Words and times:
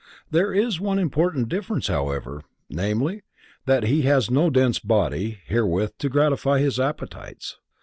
There 0.31 0.51
is 0.51 0.79
one 0.81 0.97
important 0.97 1.47
difference, 1.47 1.87
however, 1.87 2.41
namely, 2.71 3.21
that 3.67 3.83
he 3.83 4.01
has 4.01 4.31
no 4.31 4.49
dense 4.49 4.79
body 4.79 5.41
wherewith 5.47 5.91
to 5.99 6.09
gratify 6.09 6.57
his 6.57 6.79
appetites. 6.79 7.59